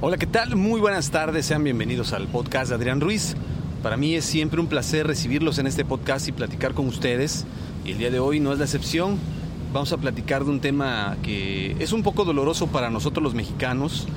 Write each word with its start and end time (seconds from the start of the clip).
Hola, 0.00 0.16
¿qué 0.16 0.26
tal? 0.26 0.56
Muy 0.56 0.80
buenas 0.80 1.12
tardes, 1.12 1.46
sean 1.46 1.62
bienvenidos 1.62 2.12
al 2.12 2.26
podcast 2.26 2.70
de 2.70 2.74
Adrián 2.74 3.00
Ruiz. 3.00 3.36
Para 3.84 3.96
mí 3.96 4.16
es 4.16 4.24
siempre 4.24 4.60
un 4.60 4.66
placer 4.66 5.06
recibirlos 5.06 5.58
en 5.58 5.68
este 5.68 5.84
podcast 5.84 6.26
y 6.26 6.32
platicar 6.32 6.74
con 6.74 6.88
ustedes. 6.88 7.46
Y 7.84 7.92
el 7.92 7.98
día 7.98 8.10
de 8.10 8.18
hoy 8.18 8.40
no 8.40 8.52
es 8.52 8.58
la 8.58 8.64
excepción. 8.64 9.16
Vamos 9.72 9.92
a 9.92 9.98
platicar 9.98 10.44
de 10.44 10.50
un 10.50 10.58
tema 10.58 11.16
que 11.22 11.76
es 11.78 11.92
un 11.92 12.02
poco 12.02 12.24
doloroso 12.24 12.66
para 12.66 12.90
nosotros 12.90 13.22
los 13.22 13.34
mexicanos, 13.34 14.08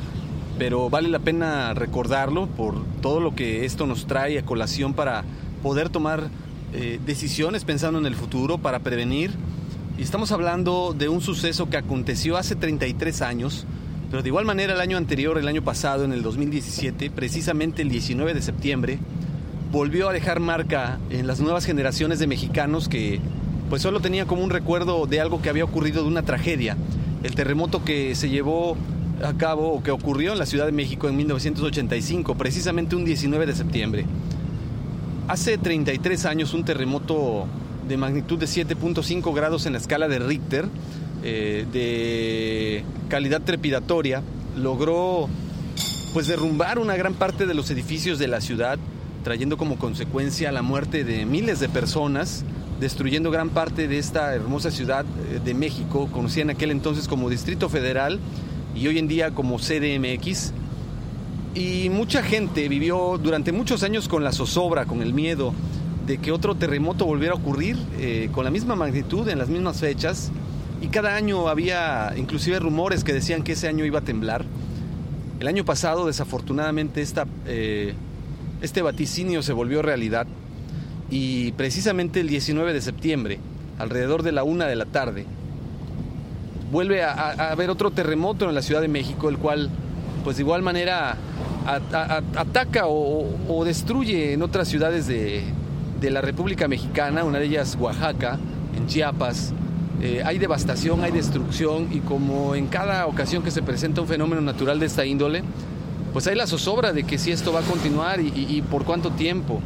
pero 0.58 0.90
vale 0.90 1.10
la 1.10 1.20
pena 1.20 1.76
recordarlo 1.76 2.48
por 2.48 2.84
todo 3.04 3.20
lo 3.20 3.36
que 3.36 3.64
esto 3.64 3.86
nos 3.86 4.08
trae 4.08 4.40
a 4.40 4.44
colación 4.44 4.96
para 4.96 5.24
poder 5.62 5.90
tomar 5.90 6.30
eh, 6.74 7.00
decisiones 7.06 7.64
pensando 7.64 8.00
en 8.00 8.08
el 8.08 8.16
futuro, 8.16 8.58
para 8.58 8.80
prevenir. 8.80 9.32
Y 10.00 10.02
estamos 10.02 10.32
hablando 10.32 10.96
de 10.98 11.10
un 11.10 11.22
suceso 11.22 11.70
que 11.70 11.78
aconteció 11.78 12.38
hace 12.38 12.56
33 12.56 13.22
años, 13.22 13.68
pero 14.10 14.24
de 14.24 14.30
igual 14.30 14.46
manera 14.46 14.74
el 14.74 14.82
año 14.82 14.98
anterior, 14.98 15.38
el 15.38 15.48
año 15.48 15.64
pasado, 15.64 16.04
en 16.04 16.14
el 16.14 16.22
2017, 16.22 17.10
precisamente 17.12 17.82
el 17.82 17.90
19 17.90 18.34
de 18.34 18.42
septiembre, 18.42 19.00
volvió 19.72 20.10
a 20.10 20.14
dejar 20.14 20.40
marca 20.40 21.00
en 21.10 21.28
las 21.28 21.40
nuevas 21.40 21.66
generaciones 21.66 22.20
de 22.20 22.28
mexicanos 22.28 22.88
que 22.88 23.20
pues 23.70 23.82
solo 23.82 24.00
tenían 24.00 24.28
como 24.28 24.44
un 24.44 24.50
recuerdo 24.50 25.06
de 25.06 25.20
algo 25.20 25.42
que 25.42 25.50
había 25.50 25.64
ocurrido 25.64 26.04
de 26.04 26.08
una 26.08 26.24
tragedia, 26.24 26.78
el 27.24 27.34
terremoto 27.34 27.84
que 27.84 28.16
se 28.16 28.30
llevó 28.30 28.78
a 29.24 29.34
cabo 29.34 29.74
o 29.74 29.84
que 29.84 29.92
ocurrió 29.92 30.34
en 30.34 30.40
la 30.40 30.46
Ciudad 30.46 30.66
de 30.66 30.72
México 30.72 31.08
en 31.08 31.16
1985, 31.18 32.36
precisamente 32.36 32.96
un 32.96 33.06
19 33.06 33.46
de 33.46 33.56
septiembre. 33.56 34.06
Hace 35.28 35.58
33 35.58 36.26
años 36.26 36.54
un 36.54 36.64
terremoto 36.64 37.48
de 37.88 37.98
magnitud 37.98 38.38
de 38.38 38.46
7.5 38.46 39.34
grados 39.34 39.66
en 39.66 39.74
la 39.74 39.80
escala 39.80 40.08
de 40.08 40.20
Richter, 40.20 40.66
eh, 41.28 41.66
de 41.74 42.84
calidad 43.10 43.42
trepidatoria, 43.42 44.22
logró 44.56 45.28
pues 46.14 46.28
derrumbar 46.28 46.78
una 46.78 46.96
gran 46.96 47.16
parte 47.16 47.48
de 47.48 47.56
los 47.56 47.72
edificios 47.72 48.20
de 48.20 48.28
la 48.28 48.42
ciudad, 48.42 48.78
trayendo 49.24 49.58
como 49.58 49.78
consecuencia 49.78 50.52
la 50.52 50.62
muerte 50.62 51.04
de 51.04 51.26
miles 51.26 51.60
de 51.60 51.68
personas, 51.68 52.46
destruyendo 52.80 53.32
gran 53.32 53.50
parte 53.50 53.88
de 53.88 53.98
esta 53.98 54.36
hermosa 54.36 54.70
ciudad 54.70 55.04
eh, 55.04 55.40
de 55.44 55.54
México, 55.56 56.08
conocida 56.12 56.44
en 56.44 56.50
aquel 56.52 56.70
entonces 56.70 57.08
como 57.08 57.28
Distrito 57.30 57.70
Federal 57.70 58.20
y 58.76 58.86
hoy 58.86 59.00
en 59.00 59.08
día 59.08 59.32
como 59.32 59.58
CDMX. 59.58 60.54
Y 61.56 61.90
mucha 61.90 62.22
gente 62.22 62.70
vivió 62.70 63.18
durante 63.18 63.52
muchos 63.52 63.82
años 63.82 64.08
con 64.08 64.24
la 64.24 64.32
zozobra, 64.32 64.86
con 64.86 65.02
el 65.02 65.14
miedo 65.14 65.54
de 66.06 66.20
que 66.20 66.32
otro 66.32 66.54
terremoto 66.54 67.06
volviera 67.06 67.34
a 67.34 67.38
ocurrir 67.38 67.78
eh, 67.98 68.30
con 68.32 68.46
la 68.46 68.52
misma 68.52 68.76
magnitud, 68.76 69.28
en 69.28 69.40
las 69.40 69.50
mismas 69.50 69.80
fechas. 69.80 70.32
Y 70.82 70.88
cada 70.88 71.16
año 71.16 71.48
había 71.48 72.14
inclusive 72.18 72.60
rumores 72.60 73.04
que 73.04 73.14
decían 73.14 73.44
que 73.44 73.54
ese 73.54 73.68
año 73.68 73.86
iba 73.86 74.00
a 74.00 74.04
temblar. 74.04 74.46
El 75.40 75.48
año 75.48 75.66
pasado, 75.66 76.06
desafortunadamente, 76.08 77.02
esta, 77.02 77.26
eh, 77.46 77.94
este 78.62 78.82
vaticinio 78.82 79.42
se 79.44 79.54
volvió 79.54 79.82
realidad. 79.82 80.28
Y 81.10 81.52
precisamente 81.54 82.20
el 82.20 82.28
19 82.28 82.74
de 82.74 82.82
septiembre, 82.82 83.40
alrededor 83.78 84.24
de 84.24 84.32
la 84.32 84.44
una 84.44 84.66
de 84.66 84.76
la 84.76 84.86
tarde, 84.86 85.26
vuelve 86.72 87.04
a, 87.04 87.52
haber 87.52 87.70
otro 87.70 87.92
terremoto 87.92 88.48
en 88.50 88.56
la 88.56 88.62
Ciudad 88.62 88.82
de 88.82 88.88
México, 88.88 89.30
el 89.30 89.38
cual, 89.38 89.70
pues 90.24 90.38
de 90.38 90.44
igual 90.44 90.62
manera, 90.62 91.18
ataca 91.66 92.88
o, 92.88 93.28
o 93.48 93.66
destruye 93.66 94.34
en 94.34 94.42
otras 94.42 94.68
ciudades 94.68 95.08
de, 95.08 95.44
de 96.00 96.12
la 96.12 96.22
República 96.22 96.68
Mexicana, 96.68 97.24
una 97.24 97.40
de 97.40 97.46
ellas 97.46 97.78
Oaxaca, 97.80 98.38
en 98.76 98.88
Chiapas. 98.88 99.54
Eh, 100.06 100.22
hay 100.24 100.38
devastación, 100.38 101.04
hay 101.04 101.12
destrucción 101.12 101.88
y 101.92 102.00
como 102.00 102.54
en 102.54 102.68
cada 102.68 103.08
ocasión 103.08 103.42
que 103.42 103.50
se 103.50 103.64
presenta 103.64 104.02
un 104.02 104.08
fenómeno 104.08 104.40
natural 104.40 104.80
de 104.80 104.86
esta 104.86 105.04
índole, 105.04 105.42
pues 106.14 106.28
hay 106.28 106.36
la 106.36 106.46
zozobra 106.46 106.94
de 106.94 107.06
que 107.06 107.18
si 107.18 107.32
esto 107.32 107.52
va 107.52 107.62
a 107.62 107.64
continuar 107.64 108.22
y, 108.22 108.32
y 108.36 108.62
por 108.62 108.86
cuánto 108.86 109.10
tiempo. 109.10 109.62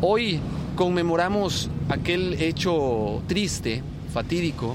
Hoy 0.00 0.40
conmemoramos 0.74 1.70
aquel 1.88 2.34
hecho 2.42 3.22
triste, 3.28 3.84
fatídico, 4.12 4.74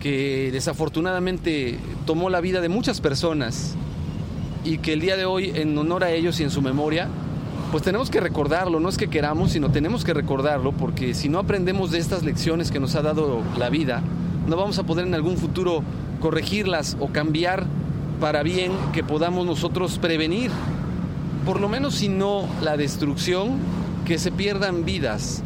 que 0.00 0.48
desafortunadamente 0.50 1.78
tomó 2.06 2.30
la 2.30 2.40
vida 2.40 2.62
de 2.62 2.70
muchas 2.70 3.02
personas 3.02 3.74
y 4.64 4.78
que 4.78 4.94
el 4.94 5.00
día 5.00 5.18
de 5.18 5.26
hoy, 5.26 5.52
en 5.54 5.76
honor 5.76 6.04
a 6.04 6.10
ellos 6.10 6.40
y 6.40 6.44
en 6.44 6.50
su 6.50 6.62
memoria, 6.62 7.08
pues 7.70 7.84
tenemos 7.84 8.10
que 8.10 8.20
recordarlo, 8.20 8.80
no 8.80 8.88
es 8.88 8.96
que 8.96 9.08
queramos, 9.08 9.52
sino 9.52 9.70
tenemos 9.70 10.04
que 10.04 10.12
recordarlo, 10.12 10.72
porque 10.72 11.14
si 11.14 11.28
no 11.28 11.38
aprendemos 11.38 11.92
de 11.92 11.98
estas 11.98 12.24
lecciones 12.24 12.70
que 12.70 12.80
nos 12.80 12.96
ha 12.96 13.02
dado 13.02 13.42
la 13.58 13.70
vida, 13.70 14.02
no 14.48 14.56
vamos 14.56 14.78
a 14.78 14.82
poder 14.82 15.06
en 15.06 15.14
algún 15.14 15.36
futuro 15.36 15.84
corregirlas 16.20 16.96
o 16.98 17.08
cambiar 17.08 17.66
para 18.20 18.42
bien 18.42 18.72
que 18.92 19.04
podamos 19.04 19.46
nosotros 19.46 19.98
prevenir, 19.98 20.50
por 21.46 21.60
lo 21.60 21.68
menos 21.68 21.94
si 21.94 22.08
no 22.08 22.48
la 22.60 22.76
destrucción, 22.76 23.58
que 24.04 24.18
se 24.18 24.32
pierdan 24.32 24.84
vidas. 24.84 25.42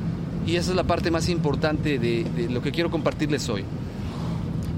Y 0.47 0.57
esa 0.57 0.71
es 0.71 0.77
la 0.77 0.85
parte 0.85 1.11
más 1.11 1.29
importante 1.29 1.99
de, 1.99 2.25
de 2.25 2.49
lo 2.49 2.63
que 2.63 2.73
quiero 2.73 2.91
compartirles 2.91 3.49
hoy. 3.49 3.65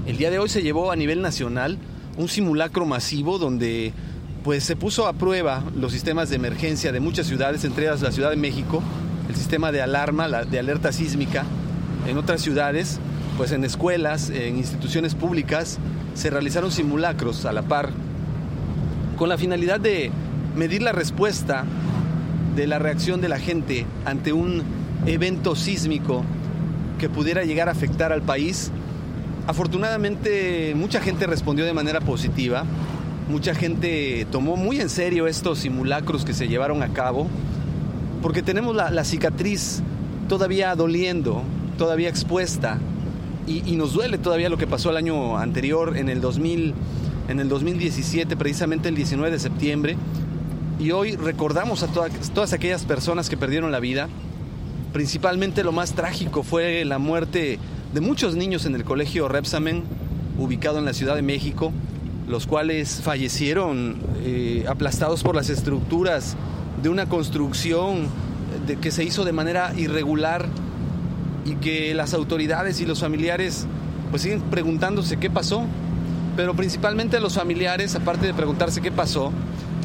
El 0.05 0.17
día 0.17 0.31
de 0.31 0.39
hoy 0.39 0.49
se 0.49 0.61
llevó 0.61 0.91
a 0.91 0.95
nivel 0.95 1.21
nacional 1.21 1.77
un 2.17 2.27
simulacro 2.27 2.85
masivo 2.85 3.37
donde 3.37 3.93
pues 4.43 4.63
se 4.63 4.75
puso 4.75 5.07
a 5.07 5.13
prueba 5.13 5.63
los 5.75 5.91
sistemas 5.91 6.29
de 6.29 6.35
emergencia 6.37 6.91
de 6.91 6.99
muchas 6.99 7.27
ciudades, 7.27 7.63
entre 7.63 7.85
ellas 7.85 8.01
la 8.01 8.11
Ciudad 8.11 8.29
de 8.29 8.37
México, 8.37 8.81
el 9.29 9.35
sistema 9.35 9.71
de 9.71 9.81
alarma, 9.81 10.27
de 10.27 10.59
alerta 10.59 10.91
sísmica. 10.91 11.43
En 12.07 12.17
otras 12.17 12.41
ciudades, 12.41 12.99
pues 13.37 13.51
en 13.51 13.63
escuelas, 13.63 14.29
en 14.29 14.57
instituciones 14.57 15.15
públicas, 15.15 15.79
se 16.13 16.29
realizaron 16.29 16.71
simulacros 16.71 17.45
a 17.45 17.51
la 17.51 17.63
par, 17.63 17.89
con 19.17 19.29
la 19.29 19.37
finalidad 19.37 19.79
de 19.79 20.11
medir 20.55 20.81
la 20.81 20.91
respuesta 20.91 21.65
de 22.55 22.67
la 22.67 22.79
reacción 22.79 23.21
de 23.21 23.29
la 23.29 23.39
gente 23.39 23.85
ante 24.05 24.33
un 24.33 24.63
evento 25.05 25.55
sísmico 25.55 26.23
que 26.97 27.09
pudiera 27.09 27.43
llegar 27.43 27.69
a 27.69 27.71
afectar 27.71 28.11
al 28.11 28.23
país. 28.23 28.71
Afortunadamente 29.45 30.73
mucha 30.75 30.99
gente 30.99 31.27
respondió 31.27 31.65
de 31.65 31.73
manera 31.73 32.01
positiva, 32.01 32.65
Mucha 33.29 33.53
gente 33.53 34.25
tomó 34.31 34.55
muy 34.55 34.79
en 34.79 34.89
serio 34.89 35.27
estos 35.27 35.59
simulacros 35.59 36.23
que 36.23 36.33
se 36.33 36.47
llevaron 36.47 36.81
a 36.81 36.93
cabo, 36.93 37.27
porque 38.21 38.41
tenemos 38.41 38.73
la, 38.73 39.03
cicatriz 39.03 39.81
todavía 40.29 40.73
doliendo, 40.75 41.43
todavía 41.77 42.07
expuesta, 42.07 42.79
y, 43.45 43.75
nos 43.75 43.93
duele 43.93 44.17
todavía 44.17 44.49
lo 44.49 44.57
que 44.57 44.67
pasó 44.67 44.89
el 44.89 44.97
año 44.97 45.37
anterior, 45.37 45.97
en 45.97 46.09
el 46.09 46.19
2000, 46.21 46.73
en 47.29 47.39
el 47.39 47.47
2017, 47.49 48.35
precisamente 48.35 48.89
el 48.89 48.95
19 48.95 49.31
de 49.31 49.39
septiembre. 49.39 49.97
Y 50.79 50.91
hoy 50.91 51.15
recordamos 51.15 51.83
a 51.83 51.87
todas 51.87 52.53
aquellas 52.53 52.83
personas 52.83 53.29
que 53.29 53.37
perdieron 53.37 53.71
la 53.71 53.79
vida. 53.79 54.09
Principalmente 54.91 55.63
lo 55.63 55.71
más 55.71 55.93
trágico 55.93 56.43
fue 56.43 56.83
la 56.83 56.97
muerte 56.97 57.57
de 57.93 58.01
muchos 58.01 58.35
niños 58.35 58.65
en 58.65 58.75
el 58.75 58.83
colegio 58.83 59.29
Repsamen, 59.29 59.83
ubicado 60.37 60.79
en 60.79 60.85
la 60.85 60.93
Ciudad 60.93 61.15
de 61.15 61.21
México, 61.21 61.71
los 62.27 62.45
cuales 62.45 63.01
fallecieron 63.01 63.97
eh, 64.19 64.65
aplastados 64.67 65.23
por 65.23 65.35
las 65.35 65.49
estructuras 65.49 66.35
de 66.81 66.89
una 66.89 67.07
construcción 67.07 68.07
de, 68.65 68.75
que 68.77 68.91
se 68.91 69.03
hizo 69.03 69.23
de 69.23 69.31
manera 69.31 69.73
irregular 69.77 70.45
y 71.45 71.55
que 71.55 71.93
las 71.95 72.13
autoridades 72.13 72.81
y 72.81 72.85
los 72.85 72.99
familiares 72.99 73.65
pues 74.11 74.21
siguen 74.21 74.41
preguntándose 74.41 75.17
qué 75.17 75.29
pasó, 75.29 75.63
pero 76.35 76.53
principalmente 76.53 77.19
los 77.19 77.35
familiares, 77.35 77.95
aparte 77.95 78.27
de 78.27 78.33
preguntarse 78.33 78.81
qué 78.81 78.91
pasó, 78.91 79.31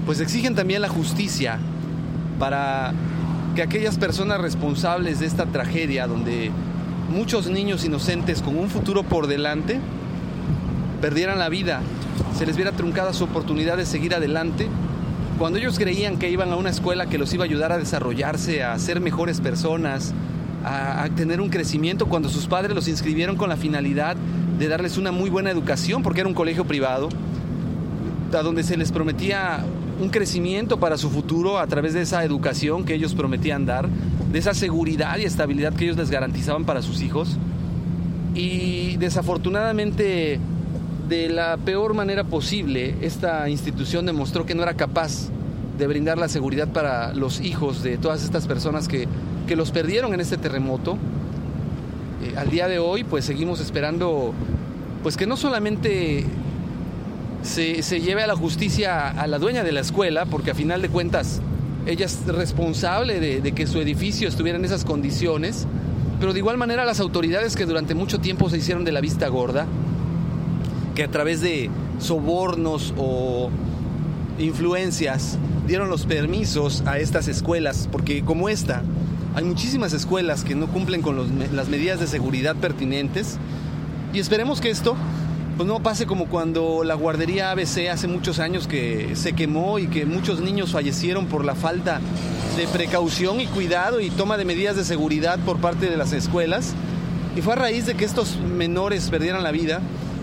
pues 0.05 0.21
exigen 0.21 0.55
también 0.55 0.83
la 0.83 0.89
justicia 0.89 1.59
para 2.39 2.93
que 3.55 3.63
aquellas 3.63 3.99
personas 3.99 4.41
responsables 4.41 5.21
de 5.21 5.27
esta 5.27 5.47
tragedia, 5.47 6.07
donde 6.07 6.51
muchos 7.11 7.49
niños 7.49 7.85
inocentes 7.85 8.43
con 8.43 8.57
un 8.57 8.69
futuro 8.69 9.03
por 9.03 9.27
delante, 9.27 9.79
perdieran 11.01 11.39
la 11.39 11.49
vida, 11.49 11.81
se 12.37 12.47
les 12.47 12.57
viera 12.57 12.73
truncada 12.73 13.13
su 13.13 13.25
oportunidad 13.25 13.77
de 13.77 13.87
seguir 13.87 14.15
adelante, 14.15 14.69
cuando 15.39 15.59
ellos 15.59 15.79
creían 15.79 16.19
que 16.19 16.31
iban 16.31 16.53
a 16.53 16.57
una 16.57 16.71
escuela 16.71 17.07
que 17.07 17.19
los 17.19 17.33
iba 17.35 17.45
a 17.45 17.47
ayudar 17.47 17.73
a 17.73 17.79
desarrollarse, 17.79 18.63
a 18.63 18.79
ser 18.79 19.01
mejores 19.01 19.41
personas, 19.41 20.15
a, 20.65 21.09
tener 21.17 21.41
un 21.41 21.49
crecimiento, 21.49 22.07
cuando 22.07 22.29
sus 22.29 22.47
padres 22.47 22.75
los 22.75 22.89
inscribieron 22.89 23.37
con 23.37 23.49
la 23.49 23.57
finalidad 23.57 24.17
de 24.59 24.69
darles 24.69 24.99
una 24.99 25.11
muy 25.11 25.31
buena 25.31 25.51
educación, 25.51 26.03
porque 26.03 26.21
era 26.21 26.29
un 26.29 26.35
colegio 26.35 26.65
privado, 26.65 27.09
a 28.33 28.43
donde 28.43 28.63
se 28.63 28.77
les 28.77 28.93
prometía 28.93 29.65
un 30.01 30.09
crecimiento 30.09 30.79
para 30.79 30.97
su 30.97 31.11
futuro 31.11 31.59
a 31.59 31.67
través 31.67 31.93
de 31.95 32.03
esa 32.03 32.25
educación 32.25 32.85
que 32.85 32.95
ellos 32.95 33.15
prometían 33.15 33.67
dar, 33.67 33.89
de 33.89 34.39
esa 34.39 34.55
seguridad 34.55 35.19
y 35.19 35.25
estabilidad 35.25 35.75
que 35.75 35.85
ellos 35.85 35.97
les 35.97 36.11
garantizaban 36.11 36.65
para 36.65 36.83
sus 36.83 37.03
hijos. 37.03 37.37
Y 38.35 38.97
desafortunadamente, 38.97 40.41
de 41.13 41.29
la 41.29 41.59
peor 41.59 41.93
manera 41.93 42.25
posible, 42.25 42.95
esta 43.03 43.47
institución 43.51 44.07
demostró 44.07 44.47
que 44.47 44.55
no 44.55 44.63
era 44.63 44.73
capaz 44.73 45.29
de 45.77 45.87
brindar 45.87 46.17
la 46.17 46.27
seguridad 46.27 46.69
para 46.69 47.13
los 47.13 47.43
hijos 47.43 47.83
de 47.83 47.99
todas 47.99 48.25
estas 48.25 48.47
personas 48.47 48.89
que, 48.89 49.07
que 49.47 49.55
los 49.55 49.73
perdieron 49.73 50.15
en 50.15 50.21
este 50.21 50.39
terremoto. 50.39 50.97
Eh, 52.25 52.35
al 52.39 52.49
día 52.49 52.67
de 52.67 52.79
hoy, 52.79 53.05
pues 53.05 53.27
seguimos 53.27 53.61
esperando, 53.61 54.33
pues 55.03 55.19
que 55.19 55.27
no 55.27 55.37
solamente 55.37 56.25
se, 57.43 57.83
se, 57.83 58.01
lleve 58.01 58.23
a 58.23 58.27
la 58.27 58.35
justicia 58.35 59.11
a 59.11 59.27
la 59.27 59.39
dueña 59.39 59.65
de 59.65 59.73
la 59.73 59.81
escuela, 59.81 60.25
porque 60.25 60.53
a 60.53 60.55
final 60.55 60.81
de 60.81 60.89
cuentas 60.89 61.43
ella 61.85 62.07
es 62.07 62.25
responsable 62.27 63.21
de, 63.21 63.53
que 63.53 63.67
su 63.67 63.79
edificio 63.83 64.29
estuviera 64.29 64.59
en 64.59 64.65
esas 64.65 64.87
condiciones, 64.87 65.67
pero 66.19 66.33
de 66.33 66.39
igual 66.39 66.57
manera 66.57 66.87
las 66.87 67.01
autoridades 67.01 67.55
que 67.55 67.67
durante 67.67 67.95
mucho 67.95 68.19
tiempo 68.19 68.49
se 68.49 68.57
hicieron 68.57 68.83
de 68.85 68.93
la 68.93 69.03
vista 69.03 69.29
gorda, 69.29 69.67
que 70.95 71.05
a 71.05 71.09
través 71.09 71.41
de 71.41 71.71
sobornos 71.99 72.95
o 72.97 73.51
influencias 74.39 75.39
dieron 75.67 75.89
los 75.89 76.07
permisos 76.07 76.83
a 76.87 76.99
estas 76.99 77.29
escuelas, 77.29 77.89
porque 77.91 78.23
como 78.23 78.49
esta, 78.49 78.83
hay 79.35 79.45
muchísimas 79.45 79.93
escuelas 79.93 80.45
que 80.45 80.55
no 80.55 80.67
cumplen 80.67 81.03
con 81.03 81.17
las 81.55 81.69
medidas 81.69 82.01
de 82.01 82.07
seguridad 82.07 82.57
pertinentes 82.57 83.39
y 84.13 84.19
esperemos 84.19 84.61
que 84.61 84.71
esto 84.71 84.95
pues 85.57 85.69
no 85.69 85.83
pase 85.83 86.07
como 86.07 86.27
cuando 86.27 86.83
la 86.83 86.95
guardería 86.95 87.51
ABC 87.51 87.89
hace 87.91 88.09
muchos 88.09 88.39
años 88.39 88.67
que 88.67 89.15
se 89.17 89.35
quemó 89.35 89.79
y 89.79 89.87
que 89.87 90.07
muchos 90.07 90.41
niños 90.41 90.73
fallecieron 90.73 91.27
por 91.27 91.45
la 91.45 91.55
falta 91.55 92.01
de 92.57 92.67
precaución 92.67 93.41
y 93.41 93.47
cuidado 93.47 94.01
y 94.01 94.11
toma 94.11 94.37
de 94.37 94.45
medidas 94.45 94.77
de 94.77 94.85
seguridad 94.85 95.39
por 95.41 95.59
parte 95.59 95.89
de 95.89 95.97
las 95.97 96.13
escuelas. 96.13 96.75
Y 97.37 97.43
fue 97.43 97.53
a 97.55 97.57
raíz 97.57 97.87
de 97.87 97.95
que 97.95 98.05
estos 98.05 98.39
menores 98.39 99.09
perdieran 99.11 99.43
la 99.43 99.53
vida 99.53 99.81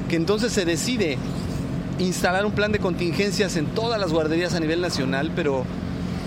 que 0.10 0.18
entonces 0.18 0.52
se 0.52 0.66
decide 0.66 1.18
instalar 2.00 2.46
un 2.46 2.52
plan 2.52 2.72
de 2.72 2.80
contingencias 2.80 3.56
en 3.56 3.68
todas 3.68 4.00
las 4.00 4.12
guarderías 4.12 4.54
a 4.56 4.60
nivel 4.60 4.82
nacional, 4.82 5.32
pero 5.36 5.64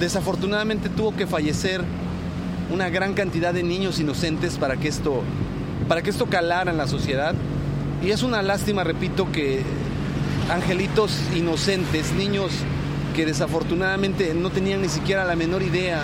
desafortunadamente 0.00 0.88
tuvo 0.88 1.14
que 1.14 1.26
fallecer 1.26 1.82
una 2.73 2.88
gran 2.88 3.12
cantidad 3.12 3.52
de 3.52 3.62
niños 3.62 4.00
inocentes 4.00 4.56
para 4.56 4.76
que 4.76 4.88
esto, 4.88 5.23
para 5.88 6.00
que 6.00 6.11
esto 6.11 6.26
calara 6.26 6.70
en 6.70 6.79
la 6.79 6.87
sociedad. 6.87 7.34
Y 8.02 8.11
es 8.11 8.23
una 8.23 8.40
lástima, 8.43 8.84
repito, 8.84 9.31
que 9.31 9.62
angelitos 10.50 11.19
inocentes, 11.37 12.12
niños 12.12 12.52
que 13.14 13.26
desafortunadamente 13.26 14.32
no 14.35 14.50
tenían 14.50 14.82
ni 14.82 14.88
siquiera 14.88 15.25
la 15.25 15.37
menor 15.37 15.62
idea 15.62 16.02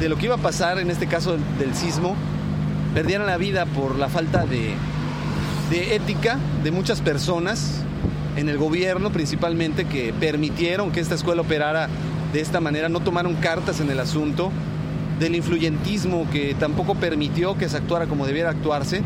de 0.00 0.08
lo 0.08 0.16
que 0.16 0.26
iba 0.26 0.36
a 0.36 0.38
pasar, 0.38 0.78
en 0.78 0.90
este 0.90 1.06
caso 1.06 1.36
del, 1.58 1.74
sismo, 1.74 2.14
perdieran 2.94 3.26
la 3.26 3.36
vida 3.36 3.66
por 3.66 3.98
la 3.98 4.08
falta 4.08 4.46
de, 4.46 4.74
de 5.70 5.94
ética 5.94 6.38
de 6.64 6.70
muchas 6.70 7.00
personas, 7.00 7.82
en 8.36 8.48
el 8.48 8.58
gobierno 8.58 9.10
principalmente, 9.10 9.84
que 9.84 10.12
permitieron 10.12 10.90
que 10.90 11.00
esta 11.00 11.14
escuela 11.14 11.42
operara 11.42 11.88
de 12.32 12.40
esta 12.40 12.60
manera, 12.60 12.88
no 12.88 13.00
tomaron 13.00 13.34
cartas 13.36 13.80
en 13.80 13.90
el 13.90 14.00
asunto, 14.00 14.50
del 15.18 15.34
influyentismo 15.34 16.28
que 16.30 16.54
tampoco 16.54 16.94
permitió 16.94 17.56
que 17.58 17.68
se 17.68 17.76
actuara 17.76 18.06
como 18.06 18.26
debiera 18.26 18.50
actuarse 18.50 19.02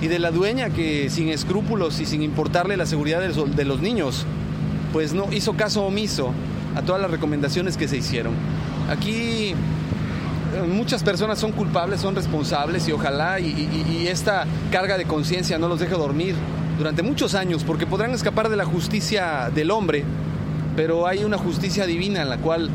y 0.00 0.06
de 0.06 0.18
la 0.18 0.30
dueña 0.30 0.70
que 0.70 1.10
sin 1.10 1.28
escrúpulos 1.28 2.00
y 2.00 2.06
sin 2.06 2.22
importarle 2.22 2.76
la 2.76 2.86
seguridad 2.86 3.20
de 3.20 3.64
los, 3.64 3.80
niños, 3.80 4.24
pues 4.92 5.12
no 5.12 5.32
hizo 5.32 5.54
caso 5.54 5.84
omiso 5.84 6.32
a 6.76 6.82
todas 6.82 7.02
las 7.02 7.10
recomendaciones 7.10 7.76
que 7.76 7.88
se 7.88 7.96
hicieron. 7.96 8.34
Aquí 8.88 9.54
muchas 10.68 11.02
personas 11.02 11.38
son 11.38 11.52
culpables, 11.52 12.00
son 12.00 12.14
responsables 12.14 12.88
y 12.88 12.92
ojalá 12.92 13.38
y, 13.40 14.06
esta 14.08 14.46
carga 14.70 14.96
de 14.96 15.04
conciencia 15.04 15.58
no 15.58 15.68
los 15.68 15.80
deje 15.80 15.94
dormir 15.94 16.34
durante 16.78 17.02
muchos 17.02 17.34
años 17.34 17.64
porque 17.64 17.86
podrán 17.86 18.12
escapar 18.12 18.48
de 18.48 18.56
la 18.56 18.64
justicia 18.64 19.50
del 19.54 19.70
hombre, 19.70 20.04
pero 20.76 21.06
hay 21.06 21.24
una 21.24 21.38
justicia 21.38 21.86
divina 21.86 22.22
en 22.22 22.28
la 22.28 22.38
cual 22.38 22.70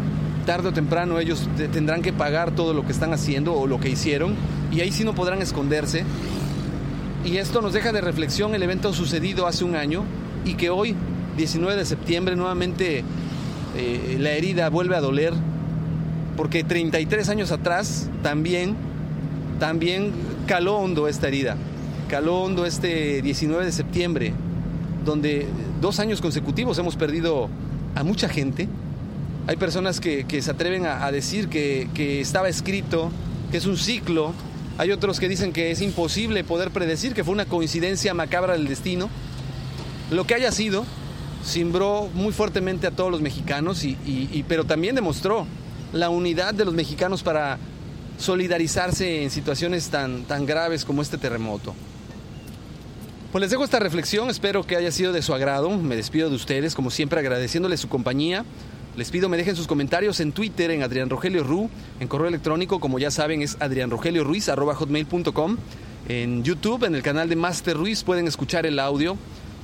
tarde 0.45 0.69
o 0.69 0.73
temprano 0.73 1.19
ellos 1.19 1.47
tendrán 1.71 2.01
que 2.01 2.13
pagar 2.13 2.51
todo 2.51 2.73
lo 2.73 2.85
que 2.85 2.91
están 2.91 3.13
haciendo 3.13 3.53
o 3.53 3.65
lo 3.65 3.79
que 3.79 3.89
hicieron 3.89 4.35
y 4.71 4.81
ahí 4.81 4.91
sí 4.91 5.03
no 5.03 5.15
podrán 5.15 5.41
esconderse. 5.41 6.03
Y 7.25 7.37
esto 7.37 7.61
nos 7.61 7.73
deja 7.73 7.93
de 7.93 8.01
reflexión 8.01 8.53
el 8.53 8.63
evento 8.63 8.93
sucedido 8.93 9.47
hace 9.47 9.63
un 9.63 9.75
año 9.75 10.03
y 10.43 10.55
que 10.55 10.69
hoy, 10.69 10.95
19 11.37 11.77
de 11.77 11.85
septiembre, 11.85 12.35
nuevamente 12.35 13.03
eh, 13.77 14.17
la 14.19 14.31
herida 14.31 14.69
vuelve 14.69 14.97
a 14.97 15.01
doler, 15.01 15.33
porque 16.35 16.63
33 16.63 17.29
años 17.29 17.51
atrás 17.51 18.09
también, 18.21 18.75
también 19.59 20.11
caló 20.47 20.77
hondo 20.77 21.07
esta 21.07 21.27
herida, 21.27 21.55
caló 22.09 22.41
hondo 22.41 22.65
este 22.65 23.21
19 23.21 23.65
de 23.65 23.71
septiembre, 23.71 24.33
donde 25.05 25.47
dos 25.81 25.99
años 25.99 26.21
consecutivos 26.21 26.77
hemos 26.77 26.95
perdido 26.95 27.49
a 27.95 28.03
mucha 28.03 28.29
gente. 28.29 28.67
Hay 29.47 29.57
personas 29.57 29.99
que, 29.99 30.25
se 30.41 30.51
atreven 30.51 30.85
a, 30.85 31.11
decir 31.11 31.49
que, 31.49 31.89
que 31.93 32.21
estaba 32.21 32.47
escrito, 32.47 33.11
que 33.51 33.57
es 33.57 33.65
un 33.65 33.77
ciclo, 33.77 34.33
hay 34.77 34.91
otros 34.91 35.19
que 35.19 35.29
dicen 35.29 35.53
que 35.53 35.69
es 35.71 35.81
imposible 35.81 36.43
poder 36.43 36.71
predecir, 36.71 37.13
que 37.13 37.23
fue 37.23 37.33
una 37.33 37.45
coincidencia 37.45 38.13
macabra 38.13 38.53
del 38.53 38.67
destino. 38.67 39.09
Lo 40.09 40.25
que 40.25 40.33
haya 40.33 40.51
sido, 40.51 40.85
simbró 41.43 42.09
muy 42.13 42.33
fuertemente 42.33 42.87
a 42.87 42.91
todos 42.91 43.11
los 43.11 43.21
mexicanos, 43.21 43.83
y, 43.83 44.45
pero 44.47 44.65
también 44.65 44.95
demostró 44.95 45.45
la 45.93 46.09
unidad 46.09 46.53
de 46.53 46.65
los 46.65 46.73
mexicanos 46.73 47.23
para 47.23 47.57
solidarizarse 48.17 49.23
en 49.23 49.29
situaciones 49.29 49.89
tan, 49.89 50.23
tan 50.25 50.45
graves 50.45 50.83
como 50.83 51.01
este 51.01 51.17
terremoto. 51.17 51.73
Pues 53.31 53.41
les 53.41 53.49
dejo 53.51 53.63
esta 53.63 53.79
reflexión, 53.79 54.29
espero 54.29 54.63
que 54.63 54.75
haya 54.75 54.91
sido 54.91 55.13
de 55.13 55.21
su 55.23 55.33
agrado. 55.33 55.69
Me 55.71 55.95
despido 55.95 56.29
de 56.29 56.35
ustedes, 56.35 56.75
como 56.75 56.91
siempre, 56.91 57.19
agradeciéndoles 57.19 57.79
su 57.79 57.89
compañía. 57.89 58.45
Les 58.95 59.09
pido 59.09 59.27
me 59.27 59.37
dejen 59.37 59.55
sus 59.55 59.65
comentarios 59.65 60.19
en 60.19 60.33
Twitter, 60.33 60.69
en 60.69 60.83
Adrián 60.83 61.09
Rogelio 61.09 61.43
Ru, 61.43 61.67
en 61.99 62.07
correo 62.07 62.27
electrónico, 62.27 62.79
como 62.79 62.99
ya 62.99 63.09
saben, 63.09 63.41
es 63.41 63.57
adrianrogelioruiz.com, 63.59 65.57
en 66.09 66.43
YouTube, 66.43 66.83
en 66.83 66.93
el 66.93 67.01
canal 67.01 67.27
de 67.27 67.35
Master 67.35 67.75
Ruiz, 67.75 68.03
pueden 68.03 68.27
escuchar 68.27 68.67
el 68.67 68.77
audio. 68.77 69.17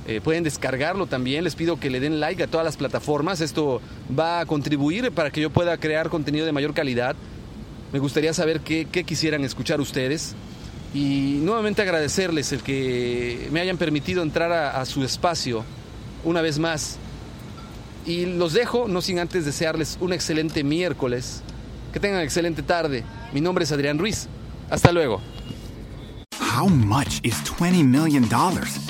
Eh, 0.06 0.20
pueden 0.22 0.44
descargarlo 0.44 1.06
también. 1.06 1.44
Les 1.44 1.54
pido 1.54 1.78
que 1.78 1.90
le 1.90 2.00
den 2.00 2.20
like 2.20 2.42
a 2.42 2.46
todas 2.46 2.64
las 2.64 2.76
plataformas. 2.76 3.40
Esto 3.40 3.80
va 4.18 4.40
a 4.40 4.46
contribuir 4.46 5.12
para 5.12 5.30
que 5.30 5.40
yo 5.40 5.50
pueda 5.50 5.76
crear 5.76 6.08
contenido 6.08 6.46
de 6.46 6.52
mayor 6.52 6.74
calidad. 6.74 7.16
Me 7.92 7.98
gustaría 7.98 8.32
saber 8.32 8.60
qué, 8.60 8.86
quisieran 8.86 9.44
escuchar 9.44 9.80
ustedes. 9.80 10.34
Y 10.92 11.38
nuevamente 11.42 11.82
agradecerles 11.82 12.52
el 12.52 12.62
que 12.62 13.48
me 13.52 13.60
hayan 13.60 13.76
permitido 13.76 14.22
entrar 14.22 14.52
a 14.52 14.84
su 14.86 15.04
espacio 15.04 15.64
una 16.24 16.42
vez 16.42 16.58
más 16.58 16.98
y 18.06 18.26
los 18.26 18.52
dejo, 18.52 18.88
no 18.88 19.02
sin 19.02 19.18
antes 19.18 19.44
desearles 19.44 19.98
un 20.00 20.12
excelente 20.12 20.64
miércoles. 20.64 21.42
Que 21.92 22.00
tengan 22.00 22.22
excelente 22.22 22.62
tarde. 22.62 23.04
Mi 23.32 23.40
nombre 23.40 23.64
es 23.64 23.72
Adrián 23.72 23.98
Ruiz. 23.98 24.28
Hasta 24.70 24.92
luego. 24.92 25.20
How 26.40 26.68
much 26.68 27.20
is 27.22 27.36
20 27.44 27.82
million 27.84 28.28
dollars? 28.28 28.89